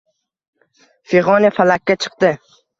Fig‘oni 1.13 1.53
falakka 1.61 2.01
chiqdi. 2.03 2.35